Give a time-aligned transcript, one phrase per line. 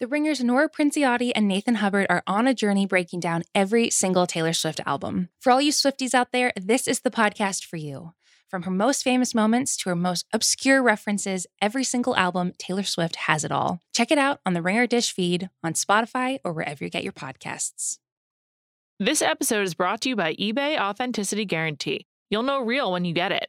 [0.00, 4.28] The Ringers Nora Princiotti and Nathan Hubbard are on a journey breaking down every single
[4.28, 5.28] Taylor Swift album.
[5.40, 8.12] For all you Swifties out there, this is the podcast for you.
[8.48, 13.16] From her most famous moments to her most obscure references, every single album, Taylor Swift
[13.16, 13.80] has it all.
[13.92, 17.12] Check it out on the Ringer Dish feed, on Spotify, or wherever you get your
[17.12, 17.98] podcasts.
[19.00, 22.06] This episode is brought to you by eBay Authenticity Guarantee.
[22.30, 23.48] You'll know real when you get it.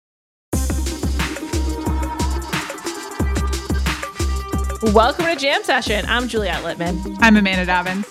[4.83, 6.05] Welcome to Jam Session.
[6.07, 7.15] I'm Juliet Litman.
[7.19, 8.07] I'm Amanda Dobbins.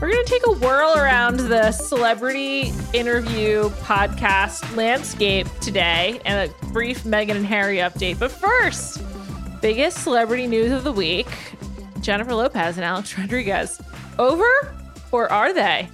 [0.00, 6.66] We're going to take a whirl around the celebrity interview podcast landscape today and a
[6.68, 8.18] brief Meghan and Harry update.
[8.18, 9.02] But first,
[9.60, 11.28] biggest celebrity news of the week
[12.00, 13.78] Jennifer Lopez and Alex Rodriguez.
[14.18, 14.74] Over
[15.12, 15.90] or are they?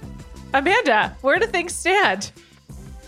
[0.53, 2.31] Amanda, where do things stand?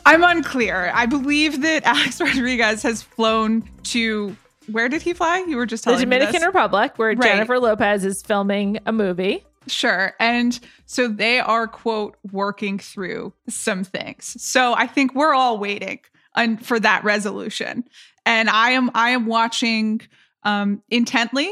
[0.05, 0.91] I'm unclear.
[0.93, 4.35] I believe that Alex Rodriguez has flown to
[4.71, 5.43] where did he fly?
[5.47, 6.41] You were just telling the Dominican.
[6.43, 7.21] Republic, where Right.
[7.21, 9.43] Jennifer Lopez is filming a movie.
[9.67, 10.13] Sure.
[10.19, 14.35] And so they are, quote, working through some things.
[14.41, 15.99] So I think we're all waiting
[16.35, 17.85] un- for that resolution.
[18.25, 20.01] And I am I am watching
[20.43, 21.49] um, intently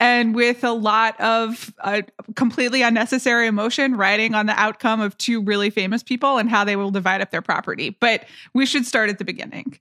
[0.00, 2.02] and with a lot of uh,
[2.34, 6.74] completely unnecessary emotion, writing on the outcome of two really famous people and how they
[6.74, 7.90] will divide up their property.
[7.90, 9.78] But we should start at the beginning.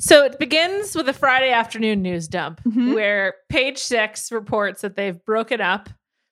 [0.00, 2.94] So it begins with a Friday afternoon news dump Mhm.
[2.94, 5.88] where Page Six reports that they've broken up.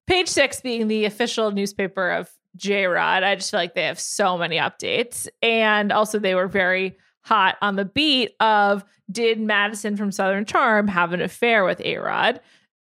[0.07, 3.23] Page Six being the official newspaper of J Rod.
[3.25, 5.29] I just feel like they have so many updates.
[5.43, 10.87] And also, they were very hot on the beat of did Madison from Southern Charm
[10.89, 12.41] have an affair with A Rod?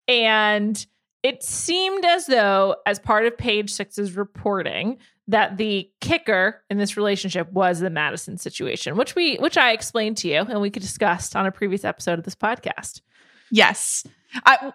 [0.07, 0.85] And
[1.23, 4.97] it seemed as though, as part of Page Six's reporting,
[5.27, 10.17] that the kicker in this relationship was the Madison situation, which we which I explained
[10.17, 13.01] to you and we could discussed on a previous episode of this podcast.
[13.51, 14.05] Yes.
[14.45, 14.73] I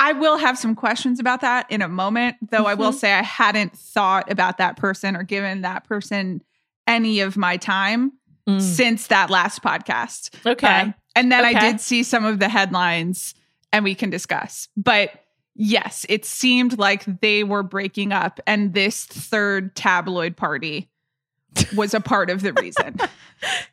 [0.00, 2.98] I will have some questions about that in a moment, though I will Mhm.
[3.00, 6.42] say I hadn't thought about that person or given that person
[6.86, 8.12] any of my time
[8.60, 10.30] since that last podcast.
[10.46, 10.66] Okay.
[10.66, 13.34] Um, and then I did see some of the headlines
[13.74, 14.68] and we can discuss.
[14.74, 15.10] But
[15.58, 20.88] yes, it seemed like they were breaking up and this third tabloid party
[21.76, 22.96] was a part of the reason.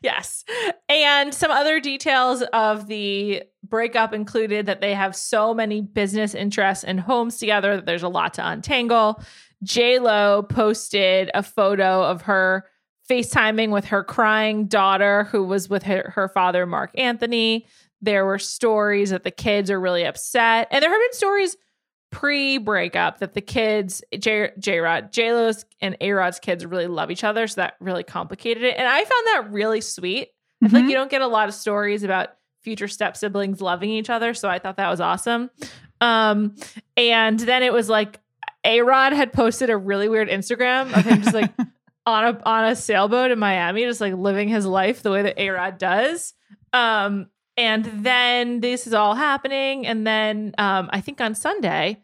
[0.00, 0.44] Yes.
[0.88, 6.84] And some other details of the breakup included that they have so many business interests
[6.84, 9.20] and homes together that there's a lot to untangle.
[9.64, 12.64] J Lo posted a photo of her
[13.10, 17.66] FaceTiming with her crying daughter, who was with her, her father, Marc Anthony.
[18.00, 20.68] There were stories that the kids are really upset.
[20.70, 21.56] And there have been stories
[22.16, 26.86] pre breakup that the kids, J J Rod, J Lo's and A Rod's kids really
[26.86, 27.46] love each other.
[27.46, 28.74] So that really complicated it.
[28.78, 30.30] And I found that really sweet.
[30.64, 32.30] I feel like you don't get a lot of stories about
[32.62, 34.32] future step siblings loving each other.
[34.32, 35.50] So I thought that was awesome.
[36.00, 36.54] Um,
[36.96, 38.18] and then it was like
[38.64, 41.52] A Rod had posted a really weird Instagram of him just like
[42.06, 45.38] on a on a sailboat in Miami, just like living his life the way that
[45.38, 46.32] A Rod does.
[46.72, 47.26] Um,
[47.58, 52.02] and then this is all happening, and then um, I think on Sunday,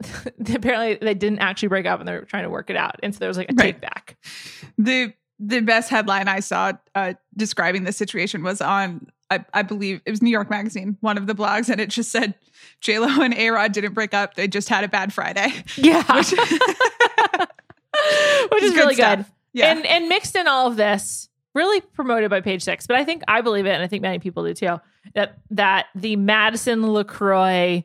[0.54, 3.14] apparently they didn't actually break up, and they were trying to work it out, and
[3.14, 3.72] so there was like a Right.
[3.72, 4.16] take back.
[4.78, 10.00] the the best headline I saw uh, describing the situation was on I, I believe
[10.06, 12.34] it was New York Magazine, one of the blogs, and it just said
[12.80, 16.02] J Lo and A Rod didn't break up; they just had a bad Friday, Yeah,
[16.16, 16.32] which,
[18.50, 19.18] which is good really stuff.
[19.18, 19.26] good.
[19.52, 23.04] Yeah, And and mixed in all of this, really promoted by Page Six, but I
[23.04, 24.80] think I believe it, and I think many people do too.
[25.14, 27.84] That that the Madison LeCroy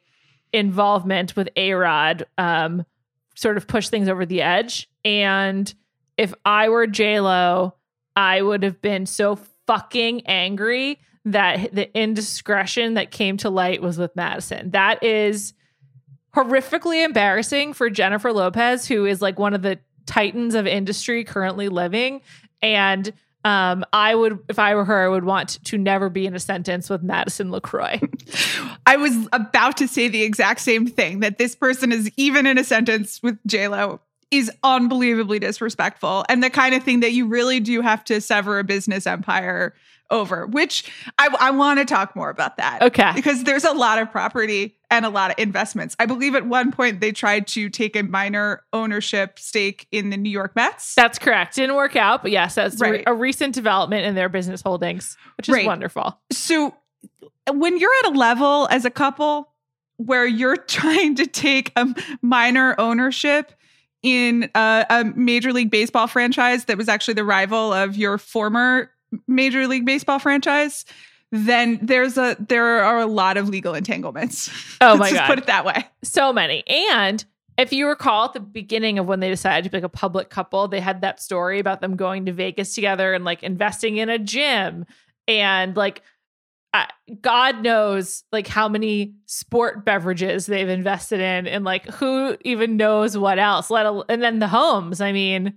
[0.53, 2.85] involvement with A Rod um,
[3.35, 4.89] sort of pushed things over the edge.
[5.03, 5.73] And
[6.15, 7.73] if I were J Lo,
[8.15, 13.97] I would have been so fucking angry that the indiscretion that came to light was
[13.97, 14.71] with Madison.
[14.71, 15.53] That is
[16.35, 21.69] horrifically embarrassing for Jennifer Lopez, who is like one of the titans of industry currently
[21.69, 22.21] living.
[22.61, 23.11] And
[23.43, 26.39] um, I would, if I were her, I would want to never be in a
[26.39, 28.01] sentence with Madison LeCroy.
[28.85, 32.57] I was about to say the exact same thing that this person is even in
[32.57, 33.99] a sentence with JLo
[34.31, 38.57] is unbelievably disrespectful and the kind of thing that you really do have to sever
[38.57, 39.75] a business empire
[40.13, 42.81] over, which I, I want to talk more about that.
[42.81, 43.11] Okay.
[43.15, 45.95] Because there's a lot of property and a lot of investments.
[45.99, 50.17] I believe at one point they tried to take a minor ownership stake in the
[50.17, 50.95] New York Mets.
[50.95, 51.55] That's correct.
[51.55, 52.91] Didn't work out, but yes, that's Right.
[52.91, 55.65] re- a recent development in their business holdings, which is Right.
[55.65, 56.17] wonderful.
[56.31, 56.75] So
[57.51, 59.49] when you're at a level as a couple
[59.97, 61.87] where you're trying to take a
[62.21, 63.51] minor ownership
[64.03, 68.91] in a, a major league baseball franchise that was actually the rival of your former
[69.27, 70.85] major league baseball franchise
[71.31, 74.49] then there's a there are a lot of legal entanglements
[74.81, 75.27] Oh Let's my just God.
[75.27, 76.63] put it that way So many.
[76.67, 77.23] And
[77.57, 80.29] if you recall at the beginning of when they decided to be like a public
[80.31, 84.09] couple, they had that story about them going to Vegas together and like investing in
[84.09, 84.85] a gym
[85.27, 86.01] and like
[87.21, 93.15] God knows like how many sport beverages they've invested in and like who even knows
[93.15, 93.69] what else.
[93.69, 94.99] Let al- and then the homes.
[94.99, 95.53] I mean,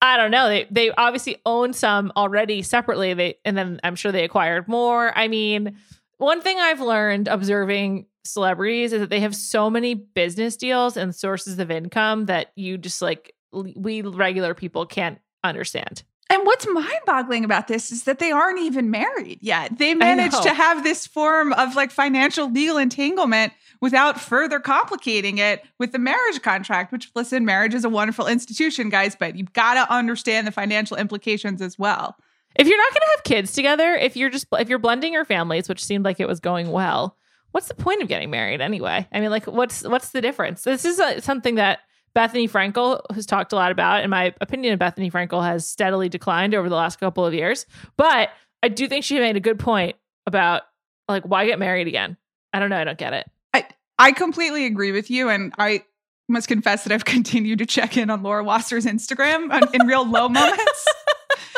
[0.00, 0.48] I don't know.
[0.48, 3.14] They they obviously own some already separately.
[3.14, 5.16] They and then I'm sure they acquired more.
[5.16, 5.76] I mean,
[6.18, 11.14] one thing I've learned observing celebrities is that they have so many business deals and
[11.14, 16.02] sources of income that you just like we regular people can't understand.
[16.30, 19.78] And what's mind boggling about this is that they aren't even married yet.
[19.78, 25.64] They managed to have this form of like financial legal entanglement without further complicating it
[25.78, 29.74] with the marriage contract, which, listen, marriage is a wonderful institution, guys, but you've got
[29.74, 32.16] to understand the financial implications as well.
[32.56, 35.24] If you're not going to have kids together, if you're just if you're blending your
[35.24, 37.16] families, which seemed like it was going well,
[37.52, 39.06] what's the point of getting married anyway?
[39.12, 40.62] I mean, like what's what's the difference?
[40.62, 41.80] This is a, something that
[42.18, 44.00] Bethenny Frankel has talked a lot about.
[44.00, 47.64] and my opinion, of Bethenny Frankel has steadily declined over the last couple of years,
[47.96, 48.30] but
[48.60, 49.94] I do think she made a good point
[50.26, 50.62] about
[51.06, 52.16] like why get married again?
[52.52, 52.76] I don't know.
[52.76, 53.30] I don't get it.
[53.54, 53.66] I
[54.00, 55.28] I completely agree with you.
[55.28, 55.84] And I
[56.28, 60.04] must confess that I've continued to check in on Laura Wasser's Instagram uh, in real
[60.04, 60.86] low moments.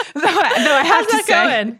[0.14, 1.78] though, I- though I have to say, going?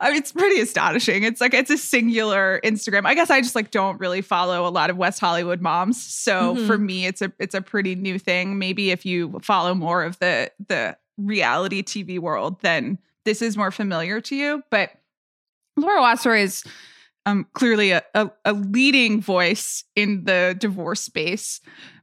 [0.00, 1.22] I mean, it's pretty astonishing.
[1.22, 3.06] It's like it's a singular Instagram.
[3.06, 6.54] I guess I just like don't really follow a lot of West Hollywood moms, so
[6.56, 6.66] Mhm.
[6.66, 8.58] for me, it's a it's a pretty new thing.
[8.58, 13.70] Maybe if you follow more of the the reality TV world, then this is more
[13.70, 14.62] familiar to you.
[14.70, 14.90] But
[15.76, 16.64] Laura Wasser is
[17.26, 21.60] um, clearly a, a, a leading voice in the divorce space.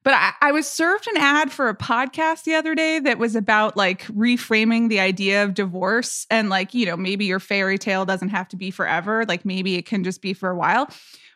[0.08, 3.36] But I, I was served an ad for a podcast the other day that was
[3.36, 8.06] about like reframing the idea of divorce and like, you know, maybe your fairy tale
[8.06, 9.26] doesn't have to be forever.
[9.28, 10.90] Like maybe it can just be for a while,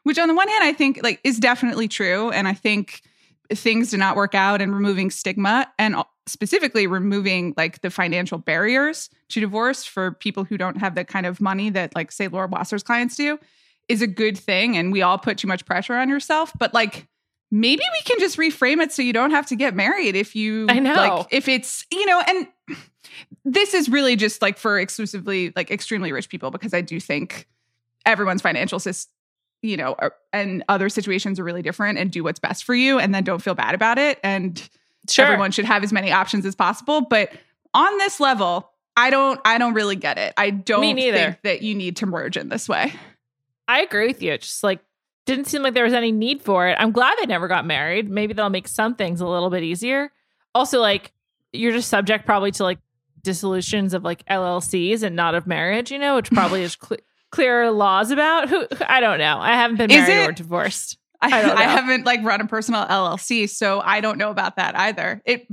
[0.03, 2.31] which on the one hand, I think like is definitely true.
[2.31, 3.01] And I think
[3.53, 9.09] things do not work out and removing stigma and specifically removing like the financial barriers
[9.31, 12.47] to divorce for people who don't have the kind of money that like say Laura
[12.47, 13.37] Wasser's clients do
[13.89, 17.09] is a good thing and we all put too much pressure on yourself but like
[17.51, 20.65] maybe we can just reframe it so you don't have to get married if you
[20.69, 20.93] I know.
[20.93, 22.47] like if it's you know and
[23.43, 27.47] this is really just like for exclusively like extremely rich people because I do think
[28.05, 29.11] everyone's financial system
[29.61, 32.97] you know are, and other situations are really different and do what's best for you
[32.97, 34.69] and then don't feel bad about it and
[35.09, 35.25] Sure.
[35.25, 37.31] everyone should have as many options as possible but
[37.73, 41.73] on this level i don't i don't really get it i don't think that you
[41.73, 42.93] need to merge in this way
[43.67, 44.33] I agree with you.
[44.33, 44.79] It just like
[45.25, 46.77] didn't seem like there was any need for it.
[46.79, 48.09] I'm glad they never got married.
[48.09, 50.11] Maybe that'll make some things a little bit easier.
[50.53, 51.11] Also, like
[51.53, 52.79] you're just subject probably to like
[53.23, 56.99] dissolutions of like LLCs and not of marriage, you know, which probably is cl-
[57.29, 58.49] clearer laws about.
[58.49, 59.37] Who I don't know.
[59.39, 60.97] I haven't been Is married or divorced.
[61.21, 61.55] I, I.
[61.55, 65.45] I haven't like run a personal llc so i don't know about that either it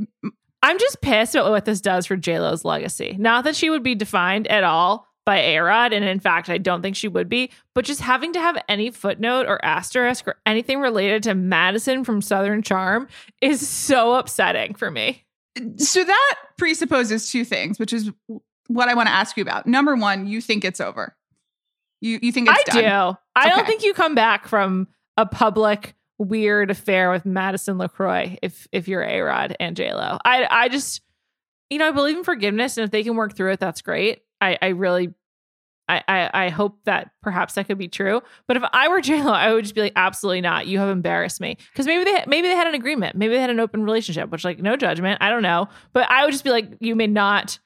[0.62, 3.16] I'm just pissed about what this does for JLo's legacy.
[3.18, 6.80] Not that she would be defined at all by A-Rod, and in fact, I don't
[6.80, 10.80] think she would be, but just having to have any footnote or asterisk or anything
[10.80, 13.08] related to Madison from Southern Charm
[13.42, 15.26] is so upsetting for me.
[15.76, 18.10] so that presupposes two things which is
[18.68, 21.16] what i want to ask you about number one you think it's over
[22.00, 23.18] you you think it's I done do.
[23.34, 28.68] I don't think you come back from a public weird affair with Madison LeCroy if
[28.72, 30.18] if you're A-Rod and J-Lo.
[30.24, 31.00] I I just
[31.70, 34.22] you know, I believe in forgiveness and if they can work through it, that's great.
[34.40, 35.14] I, I really
[35.88, 38.20] I, I, I hope that perhaps that could be true.
[38.46, 40.66] But if I were J Lo, I would just be like, absolutely not.
[40.66, 41.56] You have embarrassed me.
[41.72, 43.16] Because maybe they maybe they had an agreement.
[43.16, 45.22] Maybe they had an open relationship, which like no judgment.
[45.22, 45.68] I don't know.
[45.92, 47.58] But I would just be like, you may not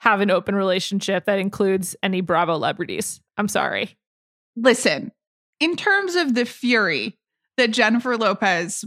[0.00, 3.20] have an open relationship that includes any Bravo celebrities.
[3.36, 3.96] I'm sorry.
[4.56, 5.12] Listen,
[5.58, 7.18] in terms of the fury
[7.56, 8.84] that Jennifer Lopez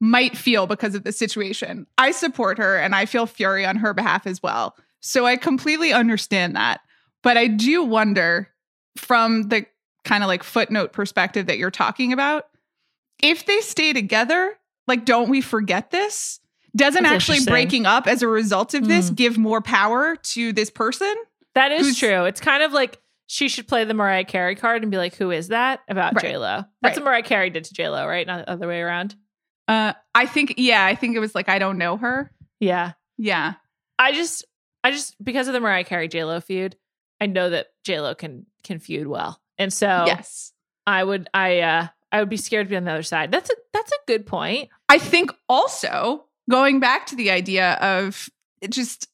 [0.00, 3.94] might feel because of the situation, I support her and I feel fury on her
[3.94, 4.76] behalf as well.
[5.00, 6.80] So I completely understand that.
[7.22, 8.48] But I do wonder
[8.96, 9.66] from the
[10.04, 12.44] kind of like footnote perspective that you're talking about,
[13.22, 14.54] if they stay together,
[14.86, 16.40] like, don't we forget this?
[16.76, 19.16] Doesn't That's actually breaking up as a result of this Mm.
[19.16, 21.12] give more power to this person?
[21.54, 22.24] That is true.
[22.24, 25.30] It's kind of like she should play the Mariah Carey card and be like, "Who
[25.30, 26.22] is that?" About Right.
[26.22, 26.64] J Lo.
[26.82, 27.04] That's Right.
[27.04, 28.26] what Mariah Carey did to J Lo, right?
[28.26, 29.16] Not the other way around.
[29.68, 32.32] Uh, I think, yeah, I think it was like, I don't know her.
[32.60, 32.92] Yeah.
[33.18, 33.54] Yeah.
[33.98, 34.44] I just,
[34.82, 36.76] I just because of the Mariah Carey J Lo feud,
[37.20, 40.52] I know that J Lo can can feud well, and so Yes.
[40.86, 43.30] I would, I, uh I would be scared to be on the other side.
[43.30, 44.70] That's a that's a good point.
[44.88, 48.28] I think also going back to the idea of
[48.68, 49.08] just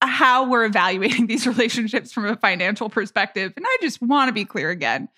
[0.00, 3.52] how we're evaluating these relationships from a financial perspective.
[3.56, 5.08] And I just want to be clear again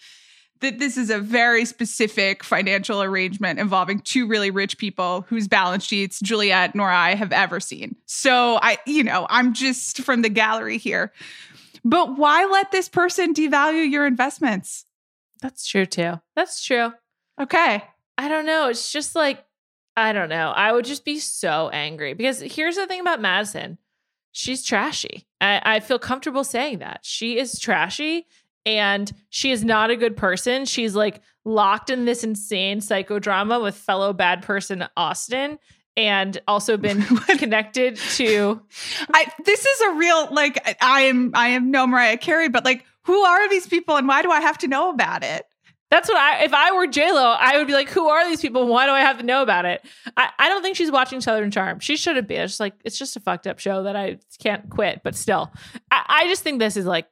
[0.61, 5.85] that this is a very specific financial arrangement involving two really rich people whose balance
[5.85, 7.97] sheets Juliet nor I have ever seen.
[8.07, 11.13] So I, you know, I'm just from the gallery here.
[11.85, 14.87] But why let this person devalue your investments?
[15.43, 16.21] That's true too.
[16.35, 16.93] That's true.
[17.41, 17.85] Okay.
[18.19, 18.69] I don't know.
[18.69, 19.45] It's just like
[19.97, 20.51] I don't know.
[20.51, 23.79] I would just be so angry because here's the thing about Madison.
[24.33, 25.27] She's trashy.
[25.41, 27.01] I, I feel comfortable saying that.
[27.03, 28.27] She is trashy
[28.67, 30.67] and she is not a good person.
[30.67, 35.59] She's like locked in this insane psychodrama with fellow bad person Austin
[35.97, 37.03] and also been
[37.39, 38.61] connected to
[39.15, 42.85] I this is a real like I- am I am no Mariah Carey, but like
[43.05, 45.45] who are these people and why do I have to know about it?
[45.89, 48.41] That's what I if I were J Lo, I would be like, who are these
[48.41, 48.67] people?
[48.67, 49.87] Why do I have to know about it?
[50.17, 51.79] I, I don't think she's watching Southern Charm.
[51.79, 52.35] She shouldn't be.
[52.35, 55.03] It's just like it's just a fucked up show that I can't quit.
[55.05, 55.53] But still,
[55.93, 57.07] I, I just think this is like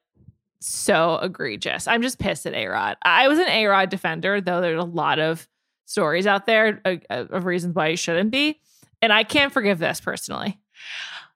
[0.65, 1.87] so egregious.
[1.87, 2.97] I'm just pissed at A Rod.
[3.03, 4.61] I was an A Rod defender, though.
[4.61, 5.47] There's a lot of
[5.87, 8.59] stories out there uh, uh, of reasons why you shouldn't be,
[9.03, 10.59] and I can't forgive this personally.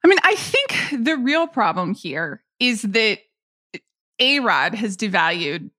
[0.04, 3.18] I mean, I think the real problem here is that
[4.18, 5.70] A Rod has devalued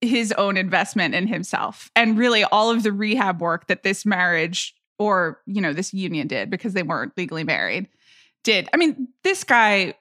[0.00, 4.74] his own investment in himself and really all of the rehab work that this marriage
[4.98, 7.88] or, you know, this union did because they weren't legally married
[8.44, 8.68] did.
[8.72, 9.94] I mean, this guy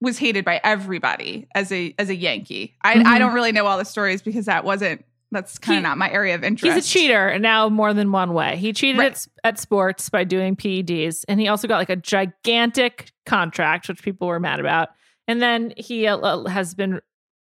[0.00, 2.76] was hated by everybody as a as a Yankee.
[2.82, 3.18] I, I Mhm.
[3.18, 6.34] don't really know all the stories because that wasn't that's kind of not my area
[6.34, 6.74] of interest.
[6.74, 8.56] He's a cheater and now more than one way.
[8.56, 9.12] He cheated Right.
[9.12, 14.02] at, at sports by doing PEDs, and he also got like a gigantic contract, which
[14.02, 14.88] people were mad about.
[15.26, 17.00] And then he uh, has been,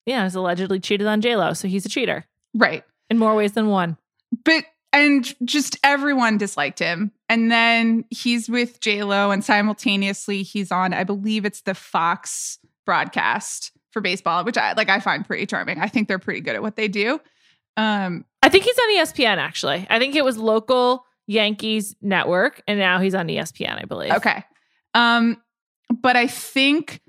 [0.06, 2.24] yeah, has allegedly cheated on J Lo, so he's a cheater
[2.54, 2.84] Right.
[3.10, 3.98] in more ways than one.
[4.46, 4.64] But
[4.96, 7.12] and just everyone disliked him.
[7.28, 12.58] And then he's with J Lo, and simultaneously he's on, I believe it's the Fox
[12.86, 14.90] broadcast for baseball, which I like.
[14.90, 15.80] I find pretty charming.
[15.80, 17.20] I think they're pretty good at what they do.
[17.78, 19.86] Um, I think he's on ESPN actually.
[19.90, 24.14] I think it was local Yankees network, and now he's on ESPN, I believe.
[24.14, 24.44] okay.
[24.94, 25.42] Um,
[26.02, 27.02] but I think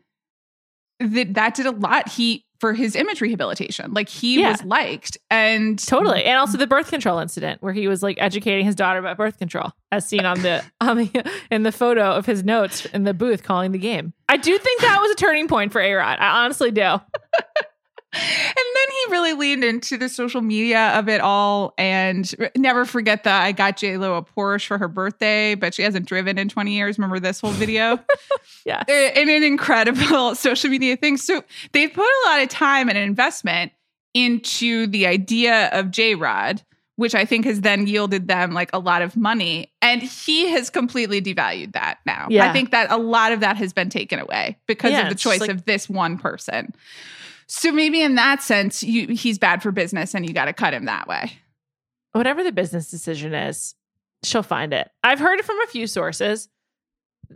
[0.98, 2.08] that that did a lot.
[2.08, 4.50] He for his image rehabilitation, like he Yeah.
[4.50, 6.25] was liked, and Totally.
[6.25, 9.38] And also the birth control incident where he was like educating his daughter about birth
[9.38, 13.14] control as seen on the on the in the photo of his notes in the
[13.14, 14.12] booth calling the game.
[14.28, 16.18] I do think that was a turning point for A-Rod.
[16.18, 16.96] I honestly do.
[18.12, 23.25] And then he really leaned into the social media of it all and never forget
[23.25, 26.48] that I got J Lo a Porsche for her birthday, but she hasn't driven in
[26.48, 26.98] 20 years.
[26.98, 27.98] Remember this whole video?
[28.64, 28.82] Yeah.
[28.88, 31.18] In an incredible social media thing.
[31.18, 33.70] So they've put a lot of time and investment
[34.12, 36.62] into the idea of J Rod,
[36.96, 39.72] which I think has then yielded them like a lot of money.
[39.82, 42.26] And he has completely devalued that now.
[42.28, 42.50] Yeah.
[42.50, 45.14] I think that a lot of that has been taken away because Yeah, of the
[45.14, 46.75] choice like- of this one person.
[47.48, 50.74] So maybe in that sense, you, he's bad for business and you got to cut
[50.74, 51.32] him that way.
[52.12, 53.74] Whatever the business decision is,
[54.24, 54.90] she'll find it.
[55.04, 56.48] I've heard from a few sources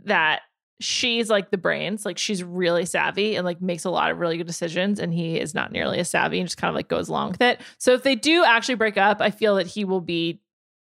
[0.05, 0.41] that
[0.79, 4.37] she's like the brains, like she's really savvy and like makes a lot of really
[4.37, 7.07] good decisions and he is not nearly as savvy and just kind of like goes
[7.07, 7.61] along with it.
[7.77, 10.41] So if they do actually break up, I feel that he will be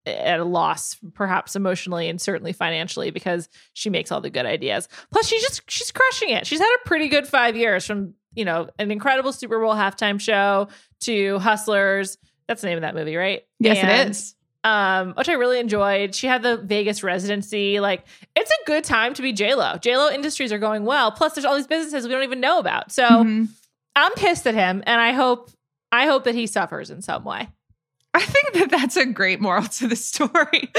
[0.04, 4.88] at a loss perhaps emotionally and certainly financially because she makes all the good ideas.
[5.12, 6.46] Plus she's just she's crushing it.
[6.46, 10.20] She's had a pretty good 5 years from, you know, an incredible Super Bowl halftime
[10.20, 10.68] show
[11.00, 12.18] to Hustlers.
[12.46, 13.42] That's the name of that movie, right?
[13.58, 14.34] Yes, And, it is.
[14.62, 16.14] Um, which I really enjoyed.
[16.14, 17.78] She had the Vegas residency.
[17.80, 19.76] Like, it's a good time to be J Lo.
[19.80, 21.10] J Lo industries are going well.
[21.12, 22.90] Plus, there's all these businesses we don't even know about.
[22.92, 23.48] So Mhm.
[23.94, 25.50] I'm pissed at him, and I hope
[25.92, 27.48] I hope that he suffers in some way.
[28.12, 30.70] I think that that's a great moral to the story.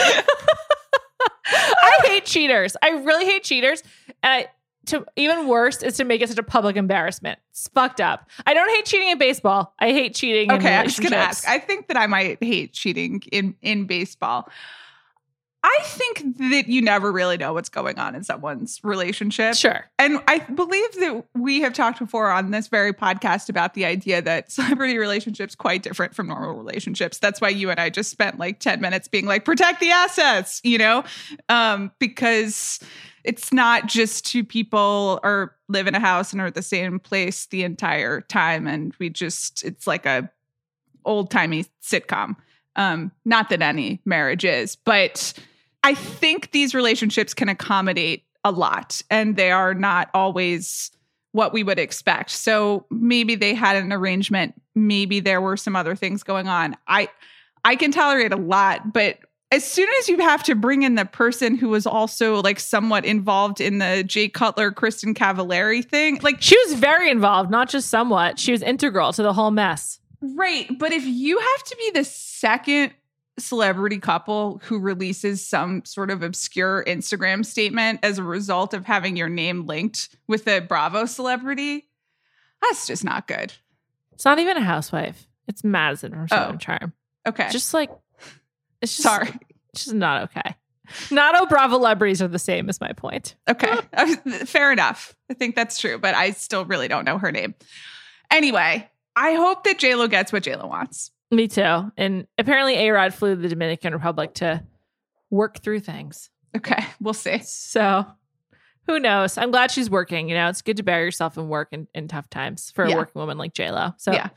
[1.49, 2.75] I hate cheaters.
[2.81, 3.81] I really hate cheaters.
[4.21, 4.47] And I,
[4.87, 7.39] to even worse is to make it such a public embarrassment.
[7.51, 8.29] It's fucked up.
[8.45, 9.73] I don't hate cheating in baseball.
[9.79, 10.51] I hate cheating.
[10.51, 11.47] okay, I was gonna ask.
[11.47, 14.49] I think that I might hate cheating in in baseball.
[15.69, 19.55] I think that you never really know what's going on in someone's relationship.
[19.55, 19.83] Sure.
[19.99, 24.21] And I believe that we have talked before on this very podcast about the idea
[24.21, 27.17] that celebrity relationships quite different from normal relationships.
[27.17, 30.61] That's why you and I just spent like 10 minutes being like protect the assets,
[30.63, 31.03] you know?
[31.49, 32.79] Um because
[33.25, 36.97] it's not just two people or live in a house and are at the same
[36.97, 40.31] place the entire time and we just it's like a
[41.03, 42.37] old-timey sitcom.
[42.77, 45.33] Um not that any marriage is, but
[45.87, 50.91] I think these relationships can accommodate a lot and they are not always
[51.31, 52.31] what we would expect.
[52.31, 56.75] So maybe they had an arrangement, maybe there were some other things going on.
[56.89, 57.07] I
[57.63, 61.05] I can tolerate a lot, but as soon as you have to bring in the
[61.05, 66.41] person who was also like somewhat involved in the Jay Cutler, Kristin Cavallari thing, like
[66.41, 68.39] She was very involved, not just somewhat.
[68.39, 70.01] She was integral to the whole mess.
[70.19, 70.67] Right.
[70.77, 72.91] But if you have to be the second
[73.39, 79.15] celebrity couple who releases some sort of obscure Instagram statement as a result of having
[79.15, 81.87] your name linked with a Bravo celebrity,
[82.61, 83.53] that's just not good.
[84.13, 85.27] It's not even a housewife.
[85.47, 86.57] It's Madison from Southern Oh.
[86.57, 86.93] Charm.
[87.27, 87.49] Okay.
[87.51, 87.91] Just like
[88.81, 89.29] it's just sorry.
[89.73, 90.55] It's just not okay.
[91.11, 92.69] Not all Bravo celebrities are the same.
[92.69, 93.35] Is my point.
[93.47, 93.73] Okay.
[93.93, 94.15] Uh,
[94.45, 95.15] fair enough.
[95.29, 97.53] I think that's true, but I still really don't know her name.
[98.31, 101.11] Anyway, I hope that JLo gets what JLo wants.
[101.31, 101.91] Me too.
[101.97, 104.63] And apparently, A Rod flew to the Dominican Republic to
[105.29, 106.29] work through things.
[106.55, 106.83] Okay.
[107.01, 107.39] We'll see.
[107.39, 108.05] So
[108.87, 109.37] who knows?
[109.37, 110.29] I'm glad she's working.
[110.29, 112.95] You know, it's good to bury yourself in work in, in tough times for a
[112.95, 113.93] working woman like JLo.
[113.97, 114.29] So, Yeah.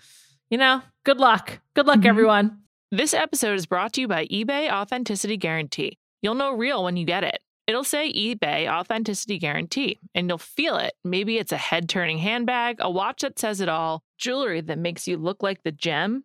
[0.50, 1.60] you know, good luck.
[1.74, 2.06] Good luck, Mhm.
[2.06, 2.58] everyone.
[2.90, 5.98] This episode is brought to you by eBay Authenticity Guarantee.
[6.22, 7.38] You'll know real when you get it.
[7.68, 10.94] It'll say eBay Authenticity Guarantee, and you'll feel it.
[11.04, 15.06] Maybe it's a head turning handbag, a watch that says it all, jewelry that makes
[15.06, 16.24] you look like the gem.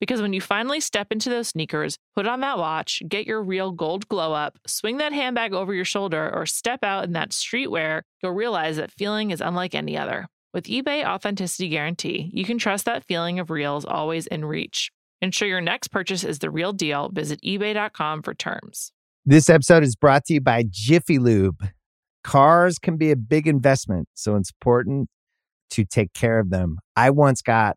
[0.00, 3.70] Because when you finally step into those sneakers, put on that watch, get your real
[3.70, 8.02] gold glow up, swing that handbag over your shoulder, or step out in that streetwear,
[8.22, 10.26] you'll realize that feeling is unlike any other.
[10.54, 14.90] With eBay Authenticity Guarantee, you can trust that feeling of real is always in reach.
[15.22, 17.10] Ensure your next purchase is the real deal.
[17.12, 18.90] Visit eBay.com for terms.
[19.26, 21.68] This episode is brought to you by Jiffy Lube.
[22.24, 25.08] Cars can be a big investment, so it's important
[25.70, 26.78] to take care of them.
[26.96, 27.76] I once got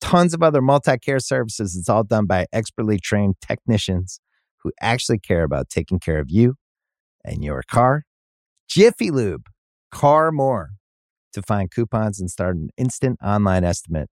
[0.00, 1.76] tons of other multi care services.
[1.76, 4.20] It's all done by expertly trained technicians
[4.62, 6.54] who actually care about taking care of you
[7.24, 8.04] and your car.
[8.68, 9.46] Jiffy Lube,
[9.90, 10.70] car more.
[11.34, 14.08] To find coupons and start an instant online estimate,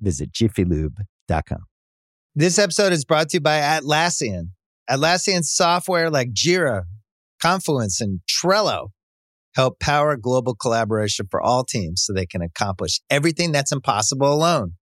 [0.00, 1.58] visit jiffylube.com.
[2.34, 4.50] This episode is brought to you by Atlassian.
[4.90, 6.82] Atlassian software like Jira,
[7.40, 8.88] Confluence, and Trello
[9.54, 14.74] help power global collaboration for all teams so they can accomplish everything that's impossible alone.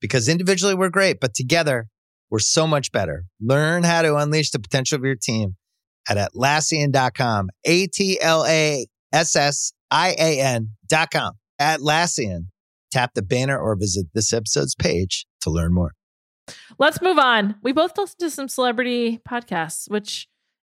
[0.00, 1.88] Because individually we're great, but together
[2.30, 3.24] we're so much better.
[3.40, 5.56] Learn how to unleash the potential of your team
[6.08, 7.50] at Atlassian.com.
[7.64, 11.32] A T L A S S I A N.com.
[11.60, 12.46] Atlassian.
[12.90, 15.92] Tap the banner or visit this episode's page to learn more.
[16.78, 17.56] Let's move on.
[17.62, 20.26] We both listened to some celebrity podcasts, which,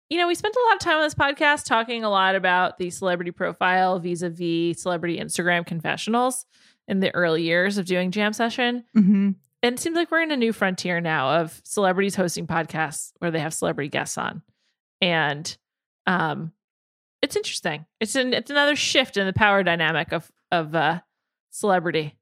[0.10, 2.78] you know, we spent a lot of time on this podcast talking a lot about
[2.78, 6.46] the celebrity profile vis a vis celebrity Instagram confessionals
[6.90, 8.84] in the early years of doing Jam Session.
[8.98, 9.32] Mm-hmm.
[9.62, 13.32] And it seems like we're in a new frontier now of celebrities hosting podcasts where
[13.32, 14.42] they have celebrity guests on.
[15.02, 15.56] And
[16.08, 16.52] um
[17.22, 17.86] it's interesting.
[18.00, 21.02] It's an it's another shift in the power dynamic of of uh
[21.52, 22.16] celebrity.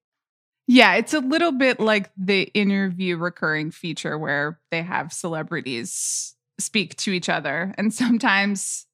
[0.68, 6.98] Yeah, it's a little bit like the interview recurring feature where they have celebrities speak
[6.98, 7.74] to each other.
[7.78, 8.86] And sometimes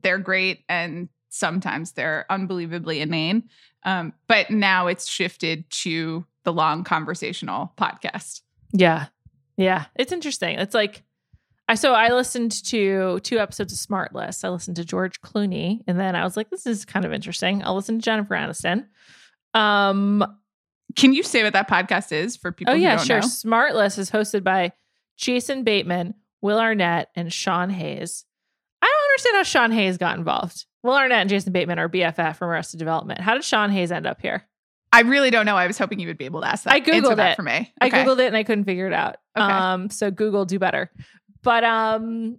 [0.00, 3.48] they're great and sometimes they're unbelievably inane.
[3.84, 8.42] Um, but now it's shifted to the long conversational podcast.
[8.72, 9.06] Yeah.
[9.56, 9.86] Yeah.
[9.96, 10.58] It's interesting.
[10.58, 11.02] It's like,
[11.70, 14.44] I so I listened to two episodes of Smartless.
[14.44, 17.62] I listened to George Clooney, and then I was like, "This is kind of interesting."
[17.62, 18.86] I'll listen to Jennifer Aniston.
[19.54, 20.26] Um,
[20.96, 22.74] can you say what that podcast is for people?
[22.74, 23.20] Oh yeah, sure.
[23.20, 23.26] Know?
[23.26, 24.72] Smartless is hosted by
[25.16, 28.24] Jason Bateman, Will Arnett, and Sean Hayes.
[28.82, 30.66] I don't understand how Sean Hayes got involved.
[30.82, 33.20] Will Arnett and Jason Bateman are BFF from Arrested Development.
[33.20, 34.46] How did Sean Hayes end up here?
[34.92, 35.56] I really don't know.
[35.56, 36.72] I was hoping you would be able to ask that.
[36.72, 37.72] I googled that it for me.
[37.82, 38.00] Okay.
[38.00, 39.16] I googled it and I couldn't figure it out.
[39.36, 39.46] Okay.
[39.46, 40.90] Um, so Google do better.
[41.42, 42.38] But um,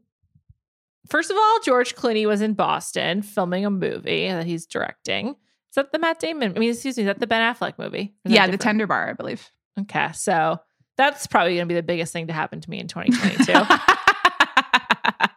[1.07, 5.29] first of all, George Clooney was in Boston filming a movie that he's directing.
[5.29, 6.53] Is that the Matt Damon?
[6.55, 8.13] I mean, excuse me, is that the Ben Affleck movie?
[8.25, 9.49] Yeah, the Tender Bar, I believe.
[9.79, 10.59] Okay, so
[10.97, 13.53] that's probably going to be the biggest thing to happen to me in 2022.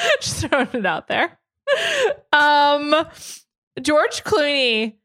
[0.22, 1.38] Just throwing it out there.
[2.38, 3.06] Um,
[3.80, 4.96] George Clooney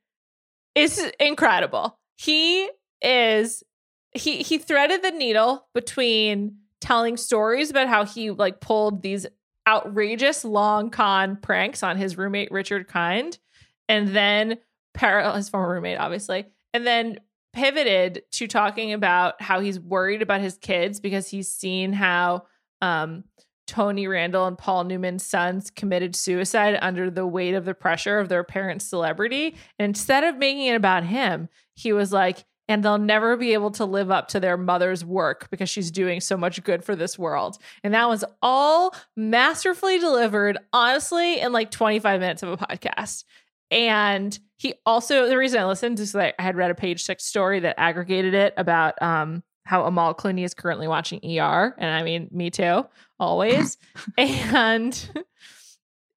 [0.75, 1.97] is incredible.
[2.17, 2.69] He
[3.01, 3.63] is
[4.11, 9.25] he he threaded the needle between telling stories about how he like pulled these
[9.67, 13.39] outrageous long con pranks on his roommate Richard Kind
[13.87, 14.57] and then
[14.93, 17.19] parallel his former roommate obviously and then
[17.53, 22.43] pivoted to talking about how he's worried about his kids because he's seen how
[22.81, 23.23] um,
[23.67, 28.29] Tony Randall and Paul Newman's sons committed suicide under the weight of the pressure of
[28.29, 29.55] their parents' celebrity.
[29.79, 33.71] And instead of making it about him, he was like, and they'll never be able
[33.71, 37.19] to live up to their mother's work because she's doing so much good for this
[37.19, 37.57] world.
[37.83, 43.25] And that was all masterfully delivered, honestly, in like 25 minutes of a podcast.
[43.69, 47.25] And he also, the reason I listened is that I had read a page six
[47.25, 51.75] story that aggregated it about um, how Amal Clooney is currently watching ER.
[51.77, 52.85] And I mean, me too,
[53.19, 53.77] always.
[54.17, 55.25] and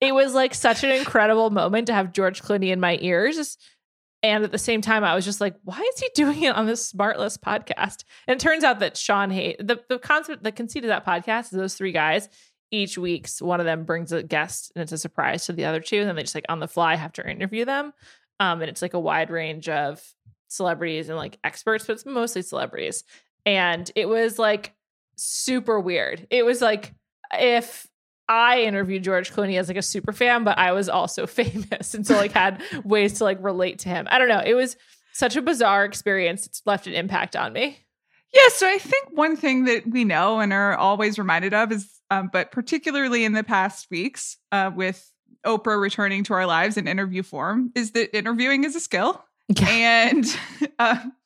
[0.01, 3.57] it was like such an incredible moment to have George Clooney in my ears
[4.27, 6.67] and at the same time, I was just like, why is he doing it on
[6.67, 8.05] this Smartless podcast?
[8.27, 11.45] And it turns out that Sean Hayes, the, the concept, the conceit of that podcast
[11.45, 12.29] is those three guys,
[12.73, 15.81] each week's one of them brings a guest and it's a surprise to the other
[15.81, 16.01] two.
[16.01, 17.93] And then they just like on the fly have to interview them.
[18.41, 20.03] Um, and it's like a wide range of
[20.49, 23.05] celebrities and like experts, but it's mostly celebrities.
[23.47, 24.75] And it was like
[25.17, 26.27] super weird.
[26.31, 26.93] It was like
[27.33, 27.87] if
[28.29, 32.07] I interviewed George Clooney as like a super fan, but I was also famous and
[32.07, 34.07] so like had ways to like relate to him.
[34.11, 34.43] I don't know.
[34.45, 34.77] It was
[35.13, 36.47] such a bizarre experience.
[36.47, 37.79] It's left an impact on me.
[38.35, 41.89] Yeah, so I think one thing that we know and are always reminded of is,
[42.11, 45.11] um, but particularly in the past weeks uh, with
[45.47, 49.25] Oprah returning to our lives in interview form, is that interviewing is a skill.
[49.49, 50.11] Yeah.
[50.11, 50.39] And
[50.79, 51.03] uh,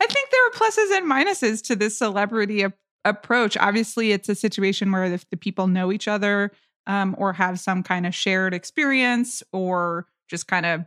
[0.00, 2.64] I think there are pluses and minuses to this celebrity
[3.04, 3.56] approach.
[3.56, 6.52] Obviously, it's a situation where if the people know each other
[6.86, 10.84] um, or have some kind of shared experience or just kind of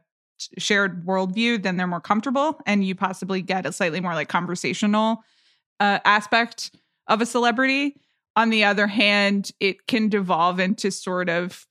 [0.58, 5.24] shared worldview, then they're more comfortable and you possibly get a slightly more like conversational
[5.80, 6.72] uh, aspect
[7.08, 7.96] of a celebrity.
[8.36, 11.66] On the other hand, it can devolve into sort of,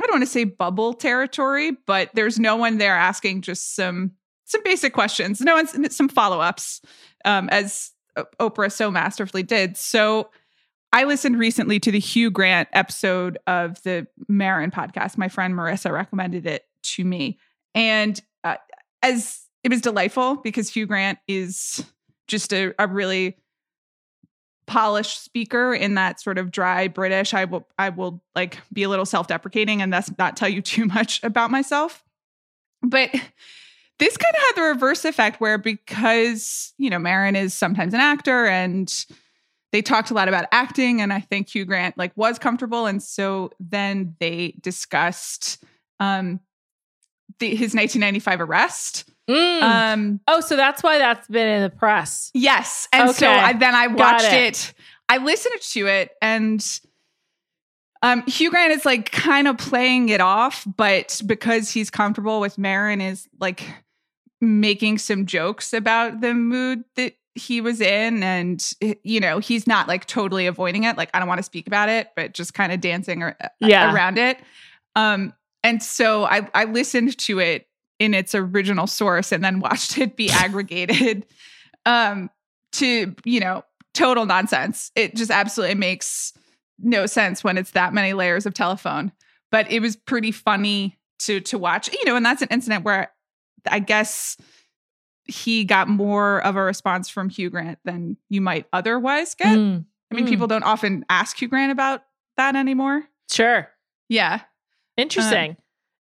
[0.00, 4.12] I don't want to say bubble territory, but there's no one there asking just some
[4.44, 5.40] some basic questions.
[5.40, 6.80] No one's some follow ups
[7.24, 7.92] um, as
[8.40, 9.76] Oprah so masterfully did.
[9.76, 10.30] So
[10.92, 15.18] I listened recently to the Hugh Grant episode of the Maron podcast.
[15.18, 17.38] My friend Marissa recommended it to me.
[17.74, 18.56] And uh,
[19.02, 21.84] as it was delightful because Hugh Grant is
[22.28, 23.38] just a, a really
[24.66, 27.34] polished speaker in that sort of dry British.
[27.34, 30.84] I will I will like be a little self-deprecating and thus not tell you too
[30.84, 32.04] much about myself.
[32.82, 33.10] But
[33.98, 38.00] this kind of had the reverse effect where because, you know, Maron is sometimes an
[38.00, 38.92] actor and
[39.72, 43.02] they talked a lot about acting and I think Hugh Grant like was comfortable and
[43.02, 45.62] so then they discussed
[46.00, 46.40] um
[47.38, 49.10] the, his 1995 arrest.
[49.28, 49.62] Mm.
[49.62, 52.30] Um oh so that's why that's been in the press.
[52.34, 52.88] Yes.
[52.92, 53.18] And okay.
[53.18, 54.32] so I, then I watched it.
[54.32, 54.74] it.
[55.08, 56.64] I listened to it and
[58.02, 62.58] um, Hugh Grant is like kind of playing it off, but because he's comfortable with
[62.58, 63.64] Maron, is like
[64.40, 69.88] making some jokes about the mood that he was in and you know he's not
[69.88, 72.70] like totally avoiding it like i don't want to speak about it but just kind
[72.70, 73.92] of dancing ar- yeah.
[73.92, 74.38] around it.
[74.94, 75.32] Um
[75.64, 77.66] and so i i listened to it
[77.98, 81.26] in its original source and then watched it be aggregated
[81.86, 82.30] um
[82.72, 84.90] to you know total nonsense.
[84.94, 86.32] It just absolutely makes
[86.78, 89.12] no sense when it's that many layers of telephone.
[89.50, 93.12] But it was pretty funny to to watch you know and that's an incident where
[93.70, 94.36] I guess
[95.24, 99.56] he got more of a response from Hugh Grant than you might otherwise get.
[99.56, 100.28] Mm, I mean, Mm.
[100.28, 102.02] people don't often ask Hugh Grant about
[102.36, 103.04] that anymore.
[103.30, 103.70] sure.
[104.08, 104.40] Yeah.
[104.96, 105.56] Interesting.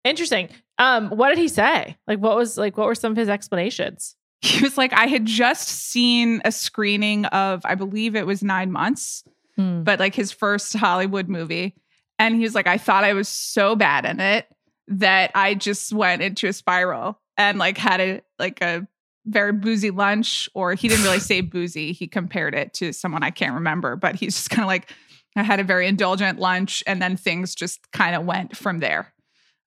[0.04, 0.48] Interesting.
[0.78, 1.96] Um, what did he say?
[2.06, 4.16] Like what was like what were some of his explanations?
[4.42, 8.72] He was like, I had just seen a screening of, I believe it was nine
[8.72, 9.22] months,
[9.56, 9.82] Hmm.
[9.82, 11.74] but like his first Hollywood movie.
[12.18, 14.46] And he was like, I thought I was so bad in it
[14.88, 18.86] that I just went into a spiral and like had a like a
[19.26, 21.92] very boozy lunch, or he didn't really say boozy.
[21.92, 24.92] He compared it to someone I can't remember, but he's just kind of like,
[25.36, 29.12] I had a very indulgent lunch, and then things just kind of went from there.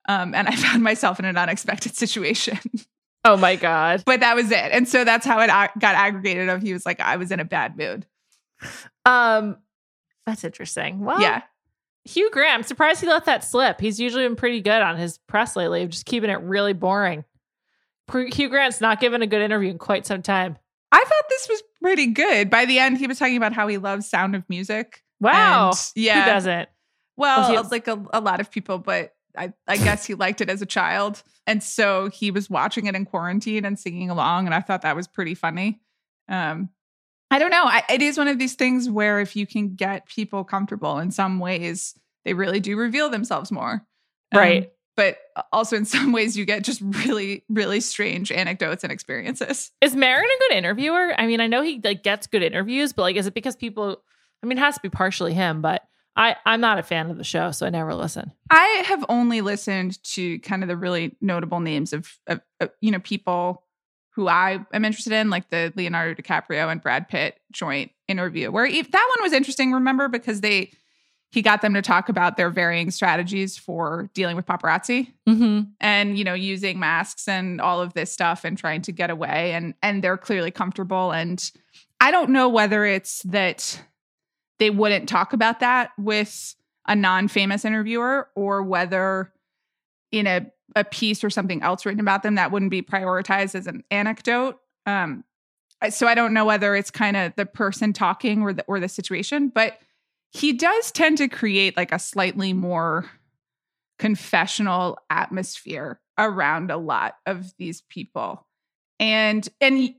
[0.07, 2.59] Um, and I found myself in an unexpected situation.
[3.25, 4.03] Oh my god.
[4.05, 4.71] but that was it.
[4.71, 7.45] And so that's how it got aggregated of he was like, I was in a
[7.45, 8.05] bad mood.
[9.05, 9.57] Um
[10.25, 10.99] that's interesting.
[10.99, 11.43] Well, yeah.
[12.05, 13.79] Hugh Grant, surprised he let that slip.
[13.79, 17.23] He's usually been pretty good on his press lately, just keeping it really boring.
[18.11, 20.57] Hugh Grant's not given a good interview in quite some time.
[20.91, 22.49] I thought this was pretty good.
[22.49, 25.03] By the end, he was talking about how he loves Sound of Music.
[25.19, 25.69] Wow.
[25.69, 26.25] And, yeah.
[26.25, 26.69] Who doesn't?
[27.17, 30.41] Well, Well, he like a, a lot of people, but I, I guess he liked
[30.41, 31.23] it as a child.
[31.47, 34.45] And so he was watching it in quarantine and singing along.
[34.45, 35.81] And I thought that was pretty funny.
[36.29, 36.69] Um,
[37.31, 37.63] I don't know.
[37.65, 41.09] I, it is one of these things where if you can get people comfortable in
[41.09, 43.83] some ways, they really do reveal themselves more.
[44.31, 44.72] Um, Right.
[44.95, 45.17] But
[45.51, 49.71] also in some ways, you get just really, really strange anecdotes and experiences.
[49.81, 51.13] Is Maron a good interviewer?
[51.19, 54.03] I mean, I know he like gets good interviews, but like is it because people
[54.43, 55.83] I mean, it has to be partially him, but
[56.15, 58.31] I, I'm not a fan of the show, so I never listen.
[58.51, 62.91] I have only listened to kind of the really notable names of, of, of, you
[62.91, 63.63] know people
[64.15, 68.65] who I am interested in, like the Leonardo DiCaprio and Brad Pitt joint interview, where
[68.65, 69.71] if, that one was interesting.
[69.71, 70.71] Remember because they
[71.33, 75.61] he got them to talk about their varying strategies for dealing with paparazzi Mm-hmm.
[75.79, 79.53] and you know using masks and all of this stuff and trying to get away.
[79.53, 81.11] And and they're clearly comfortable.
[81.11, 81.51] And
[81.99, 83.81] I don't know whether it's that
[84.59, 86.55] they wouldn't talk about that with
[86.87, 89.33] a non-famous interviewer or whether
[90.11, 93.65] in a a piece or something else written about them that wouldn't be prioritized as
[93.65, 94.59] an anecdote.
[94.85, 95.23] Um
[95.89, 98.87] so I don't know whether it's kind of the person talking or the or the
[98.87, 99.79] situation but
[100.33, 103.09] he does tend to create like a slightly more
[103.99, 108.45] confessional atmosphere around a lot of these people
[108.99, 109.93] and and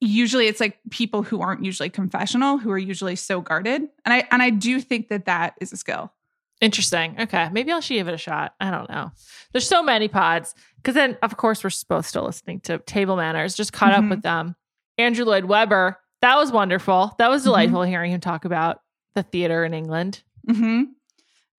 [0.00, 4.26] usually it's like people who aren't usually confessional who are usually so guarded and i
[4.30, 6.12] and i do think that that is a skill
[6.60, 7.14] Interesting.
[7.20, 7.48] Okay.
[7.52, 8.52] Maybe I should give it a shot.
[8.58, 9.12] I don't know.
[9.52, 10.56] There's so many pods.
[10.74, 14.04] Because then, of course, we're both still listening to Table Manners, just caught Mhm.
[14.06, 14.56] up with them.
[14.98, 16.00] Andrew Lloyd Webber.
[16.20, 17.14] That was wonderful.
[17.20, 17.44] That was Mhm.
[17.44, 18.80] delightful hearing him talk about
[19.18, 20.22] the theater in England.
[20.48, 20.82] hmm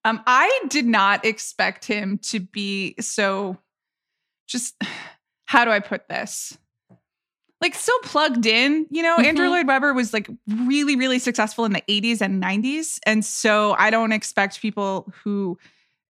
[0.04, 3.58] um i did not expect him to be so
[4.48, 4.74] just
[5.44, 6.56] how do i put this
[7.60, 9.50] like so plugged in you know andrew Mhm.
[9.50, 13.90] lloyd webber was like really really successful in the 80s and 90s and so i
[13.90, 15.58] don't expect people who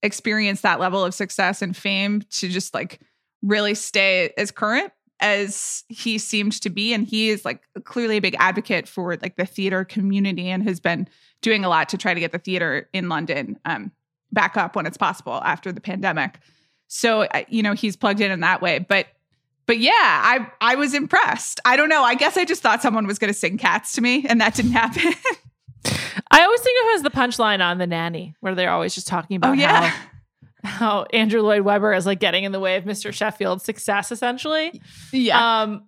[0.03, 2.99] experience that level of success and fame to just like
[3.41, 8.21] really stay as current as he seemed to be and he is like clearly a
[8.21, 11.07] big advocate for like the theater community and has been
[11.41, 13.91] doing a lot to try to get the theater in london um,
[14.31, 16.39] back up when it's possible after the pandemic.
[16.87, 18.79] So you know he's plugged in in that way.
[18.79, 19.07] But
[19.65, 21.59] but yeah i i was impressed.
[21.65, 22.03] I don't know.
[22.03, 24.55] I guess i just thought someone was going to sing cats to me and that
[24.55, 25.13] didn't happen.
[26.31, 29.07] I always think of it as the punchline on The Nanny, where they're always just
[29.07, 29.87] talking about oh yeah.
[29.87, 30.07] how,
[30.63, 33.13] how Andrew Lloyd Webber is like getting in the way of Mr.
[33.13, 34.81] Sheffield's success, essentially.
[35.11, 35.61] yeah.
[35.63, 35.87] Um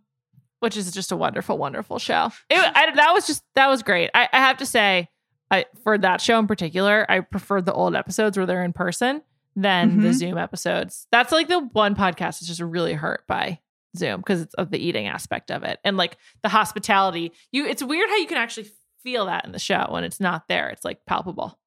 [0.62, 2.32] which is just a wonderful wonderful show.
[2.50, 4.10] It, I, that was just that was great.
[4.14, 5.08] I, I have to say
[5.52, 9.22] I, for that show in particular i preferred the old episodes where they're in person
[9.56, 10.14] than the Mhm.
[10.14, 11.08] zoom episodes.
[11.12, 13.60] That's like the one podcast that's just really hurt by
[13.98, 17.32] zoom because it's of the eating aspect of it and like the hospitality.
[17.52, 18.70] You it's weird how you can actually
[19.02, 20.70] feel that in the show when it's not there.
[20.70, 21.58] It's like palpable.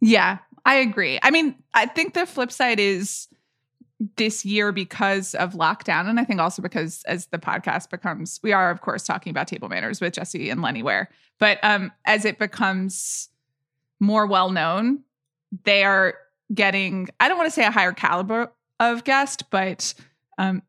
[0.00, 1.18] Yeah, I agree.
[1.22, 3.28] I mean, I think the flip side is
[4.16, 6.08] this year because of lockdown.
[6.08, 9.46] And I think also because as the podcast becomes, we are, of course, talking about
[9.46, 11.10] table manners with Jessie and Lennie Ware.
[11.38, 13.28] But um, as it becomes
[14.00, 15.00] more well known,
[15.64, 16.14] they are
[16.54, 19.92] getting, I don't want to say a higher caliber of guest, but
[20.38, 20.62] um,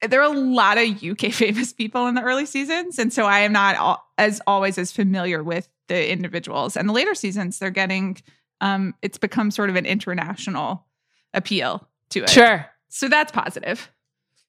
[0.00, 2.98] there are a lot of UK famous people in the early seasons.
[2.98, 6.76] And so I am not al- as always as familiar with the individuals.
[6.76, 8.18] And the later seasons, they're getting,
[8.64, 10.86] um, it's become sort of an international
[11.32, 12.30] appeal to it.
[12.30, 13.90] sure So that's positive.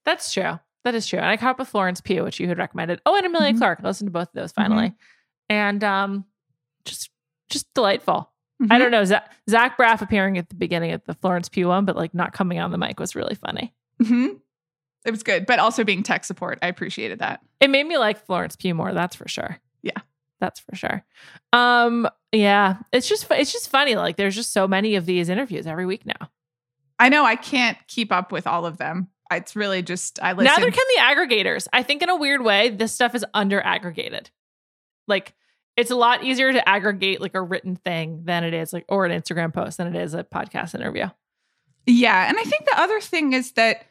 [0.06, 0.60] That's true.
[0.84, 1.18] That is true.
[1.20, 3.02] And I caught up with Florence Pugh, which you had recommended.
[3.06, 3.58] Oh, and Emilia Mhm.
[3.58, 3.80] Clarke.
[3.84, 4.94] I listened to both of those finally.
[5.50, 6.26] And um
[6.86, 7.10] just
[7.50, 8.32] just delightful.
[8.70, 9.04] I don't know.
[9.04, 12.32] Zach, Zach Braff appearing at the beginning of the Florence Pugh one, but like not
[12.34, 13.74] coming on the mic was really funny.
[14.02, 14.40] Mhm.
[15.06, 17.40] it was good, but also being tech support, I appreciated that.
[17.60, 18.92] It made me like Florence Pugh more.
[18.94, 19.60] That's for sure.
[20.46, 21.04] That's for sure.
[21.54, 23.96] Um, yeah, it's just it's just funny.
[23.96, 26.30] Like there's just so many of these interviews every week now.
[27.00, 29.10] I know I can't keep up with all of them.
[29.32, 30.54] It's really just I listen.
[30.54, 31.68] Neither can the aggregators.
[31.74, 34.30] I think in a weird way, this stuff is under aggregated.
[35.08, 35.34] Like
[35.76, 39.08] it's a lot easier to aggregate like a written thing than it is like or
[39.08, 41.08] an Instagram post than it is a podcast interview.
[41.88, 43.86] Yeah, and I think the other thing is that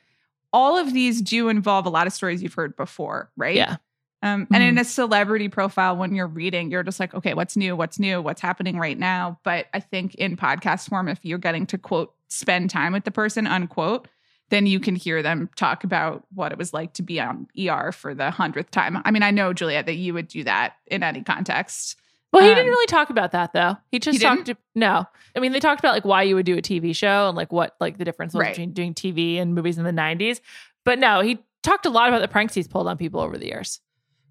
[0.53, 3.57] all of these do involve a lot of stories you've heard before, right?
[3.57, 3.77] Yeah.
[4.25, 7.77] Um, and in a celebrity profile, when you're reading, you're just like, okay, what's new?
[7.77, 8.23] What's new?
[8.23, 9.39] What's happening right now?
[9.45, 13.11] But I think in podcast form, if you're getting to quote, spend time with the
[13.11, 14.09] person, unquote,
[14.49, 17.93] then you can hear them talk about what it was like to be on ER
[17.93, 18.99] for the hundredth time.
[19.05, 21.97] I mean, I know, Juliet, that you would do that in any context.
[22.33, 23.77] Well, he Um, didn't really talk about that though.
[23.91, 24.47] He just He talked.
[24.47, 25.07] To, no,
[25.37, 27.53] I mean they talked about like why you would do a TV show and like
[27.53, 28.51] what like the difference was Right.
[28.51, 30.41] between doing TV and movies in the '90s.
[30.85, 33.47] But no, he talked a lot about the pranks he's pulled on people over the
[33.47, 33.81] years.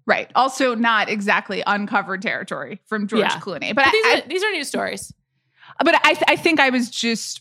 [0.06, 0.30] Right.
[0.34, 3.40] Also, not exactly uncovered territory from George Yeah.
[3.40, 3.74] Clooney.
[3.74, 5.12] But But these, I, are, these are news stories.
[5.82, 7.40] but I, I think I was just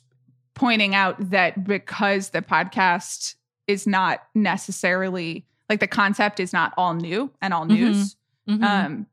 [0.53, 3.35] pointing out that because the podcast
[3.67, 7.69] is not necessarily like the concept is not all new and all Mhm.
[7.69, 8.15] news,
[8.49, 8.63] Mhm.
[8.63, 9.07] um,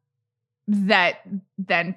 [0.68, 1.20] that
[1.58, 1.96] then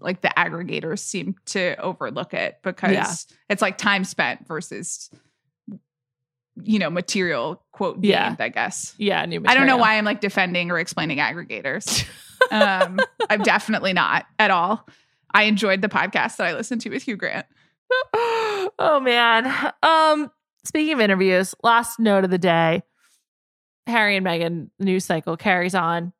[0.00, 3.14] like the aggregators seem to overlook it because Yeah.
[3.48, 5.10] it's like time spent versus
[6.64, 8.34] you know material quote Yeah.
[8.38, 8.94] I guess.
[8.98, 9.42] yeah, new.
[9.46, 12.04] I don't know why I'm like defending or explaining aggregators.
[12.50, 12.98] um,
[13.30, 14.86] I'm definitely not at all.
[15.32, 17.46] I enjoyed the podcast that I listened to with Hugh Grant.
[18.14, 19.72] oh man.
[19.82, 20.30] Um,
[20.64, 22.82] speaking of interviews, last note of the day:
[23.86, 26.12] Harry and Meghan news cycle carries on,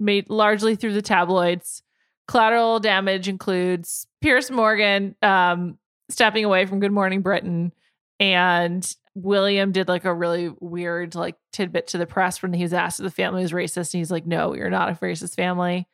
[0.00, 1.82] made largely through the tabloids.
[2.28, 5.78] Collateral damage includes Piers Morgan um,
[6.08, 7.72] stepping away from Good Morning Britain,
[8.20, 12.72] and William did like a really weird like tidbit to the press when he was
[12.72, 15.86] asked if the family was racist, and he's like, "No, you're not a racist family."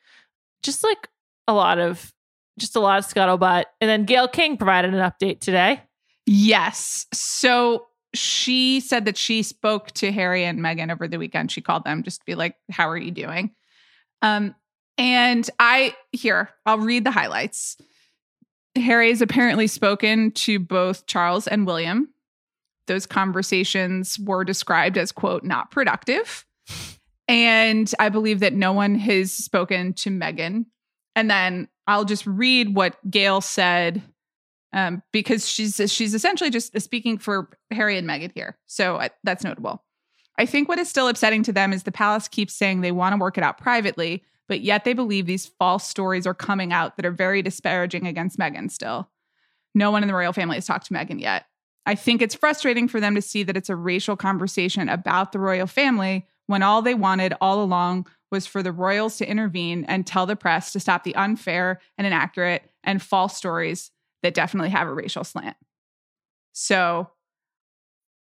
[0.63, 1.09] Just like
[1.47, 2.13] a lot of
[2.57, 3.65] just a lot of scuttlebutt.
[3.81, 5.81] And then Gayle King provided an update today.
[6.25, 7.07] Yes.
[7.13, 11.51] So she said that she spoke to Harry and Meghan over the weekend.
[11.51, 13.51] She called them just to be like, How are you doing?
[14.21, 14.55] Um,
[14.97, 17.77] and I here, I'll read the highlights.
[18.75, 22.09] Harry has apparently spoken to both Charles and William.
[22.89, 26.45] Those conversations were described as, quote, not productive.
[27.27, 30.65] And I believe that no one has spoken to Meghan.
[31.15, 34.01] And then I'll just read what Gayle said
[34.73, 38.57] um, because she's she's essentially just speaking for Harry and Meghan here.
[38.65, 39.83] So I, that's notable.
[40.39, 43.13] I think what is still upsetting to them is the palace keeps saying they want
[43.13, 46.95] to work it out privately, but yet they believe these false stories are coming out
[46.95, 49.09] that are very disparaging against Meghan still.
[49.75, 51.45] No one in the royal family has talked to Meghan yet.
[51.89, 55.39] I think it's frustrating for them to see that it's a racial conversation about the
[55.39, 60.05] royal family when all they wanted all along was for the royals to intervene and
[60.05, 63.89] tell the press to stop the unfair and inaccurate and false stories
[64.21, 65.57] that definitely have a racial slant.
[66.53, 67.09] So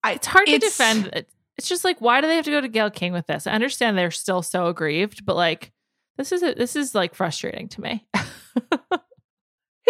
[0.04, 1.24] It's hard to defend.
[1.56, 3.46] It's just like, why do they have to go to Gayle King with this?
[3.46, 5.70] I understand they're still so aggrieved, but like,
[6.18, 8.08] this is this is like frustrating to me.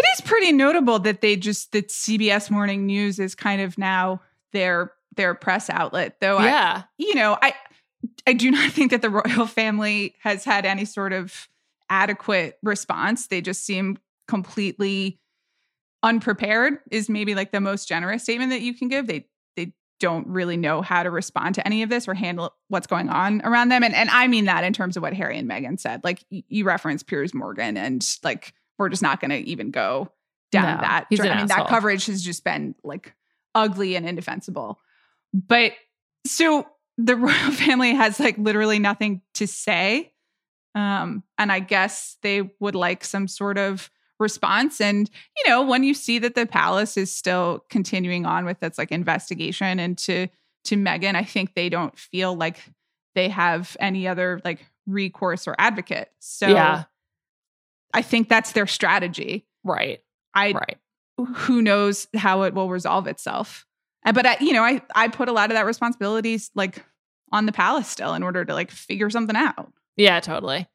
[0.03, 4.21] it is pretty notable that they just that CBS Morning News is kind of now
[4.53, 6.21] their their press outlet.
[6.21, 7.55] Though I, yeah, you know, I
[8.27, 11.49] I do not think that the royal family has had any sort of
[11.91, 13.27] adequate response.
[13.27, 15.19] They just seem completely
[16.03, 19.07] unprepared is maybe like the most generous statement that you can give.
[19.07, 22.87] They they don't really know how to respond to any of this or handle what's
[22.87, 23.85] going on around them.
[23.85, 26.03] And and I mean that in terms of what Harry and Meghan said.
[26.03, 30.13] Like you referenced Piers Morgan and like we're just not going to even go
[30.51, 31.07] down No, that.
[31.11, 33.15] I mean that coverage has just been like
[33.55, 34.79] ugly and indefensible.
[35.33, 35.73] But
[36.27, 36.67] so
[36.99, 40.13] the royal family has like literally nothing to say.
[40.75, 44.81] Um, and I guess they would like some sort of response.
[44.81, 48.79] And, you know, when you see that the palace is still continuing on with its
[48.79, 50.29] like investigation into
[50.65, 52.63] to Meghan, I think they don't feel like
[53.15, 56.11] they have any other like recourse or advocate.
[56.21, 56.85] So yeah,
[57.93, 59.47] I think that's their strategy.
[59.65, 60.01] right,
[60.35, 60.79] I right.
[61.37, 63.67] who knows how it will resolve itself.
[64.05, 66.85] But I, you know, I I put a lot of that responsibilities like
[67.31, 69.73] on the palace still in order to like figure something out.
[69.97, 70.67] Yeah, totally.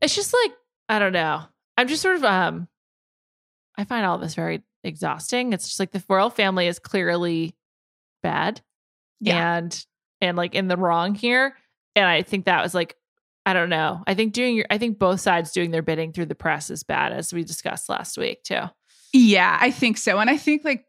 [0.00, 0.52] It's just like
[0.88, 1.42] I don't know.
[1.76, 2.66] I'm just sort of um
[3.78, 5.52] I find all this very exhausting.
[5.52, 7.54] It's just like the royal family is clearly
[8.22, 8.60] bad
[9.20, 9.56] Yeah.
[9.58, 9.86] and
[10.20, 11.56] and like in the wrong here.
[11.94, 12.96] And I think that was like
[13.44, 14.02] I don't know.
[14.06, 16.82] I think doing your I think both sides doing their bidding through the press is
[16.84, 18.62] bad as we discussed last week too.
[19.12, 20.18] Yeah, I think so.
[20.18, 20.84] And I think like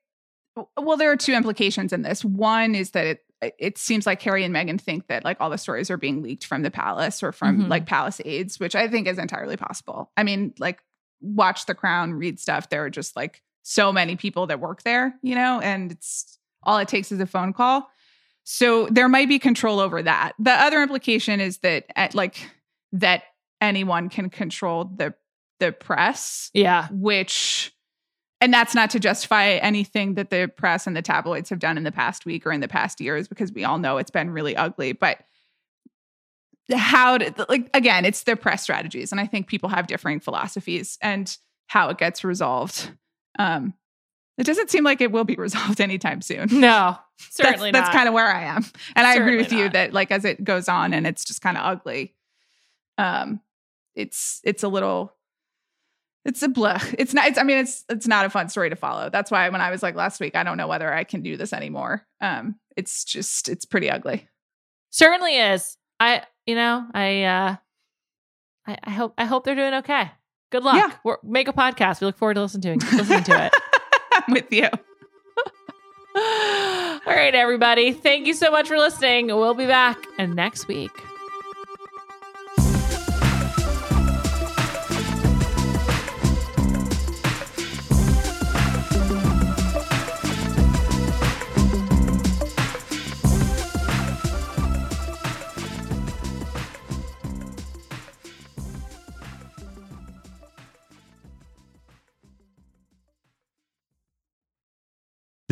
[0.80, 2.24] well there are two implications in this.
[2.24, 3.20] One is that it
[3.60, 6.46] it seems like Harry and Meghan think that like all the stories are being leaked
[6.46, 7.68] from the palace or from Mhm.
[7.70, 10.12] like palace aides, which I think is entirely possible.
[10.16, 10.80] I mean, like
[11.22, 12.70] watch The Crown, read stuff.
[12.70, 16.78] There are just like so many people that work there, you know, and it's all
[16.78, 17.90] it takes is a phone call.
[18.44, 20.34] So there might be control over that.
[20.40, 22.50] The other implication is that at like
[22.94, 23.24] that
[23.62, 25.14] anyone can control the
[25.60, 26.88] the press Yeah.
[26.92, 27.72] which
[28.42, 31.84] and that's not to justify anything that the press and the tabloids have done in
[31.84, 34.56] the past week or in the past years because we all know it's been really
[34.58, 35.20] ugly but
[36.74, 40.98] how to like again it's their press strategies and i think people have differing philosophies
[41.02, 41.38] and
[41.68, 42.92] how it gets resolved
[43.40, 43.74] um
[44.38, 47.86] it doesn't seem like it will be resolved anytime soon No, certainly that's, not.
[47.86, 48.66] that's kind of where i am
[48.96, 51.42] and i agree Certainly with you that like as it goes on and it's just
[51.42, 52.14] kind of ugly
[52.98, 53.42] um
[53.96, 55.14] it's it's a little
[56.26, 58.76] it's a blah it's not it's i mean it's it's not a fun story to
[58.76, 61.22] follow that's why when i was like last week i don't know whether i can
[61.22, 64.28] do this anymore um it's just it's pretty ugly
[64.90, 65.78] certainly is.
[66.00, 67.56] I, you know, I, uh,
[68.68, 70.12] I, I hope, I hope they're doing okay.
[70.52, 70.76] Good luck.
[70.76, 70.92] Yeah.
[71.04, 72.00] We're, make a podcast.
[72.00, 73.54] We look forward to listening to listening to it.
[74.16, 74.68] i'm with you
[76.16, 77.92] All right, everybody.
[77.92, 79.28] Thank you so much for listening.
[79.28, 80.92] We'll be back next week.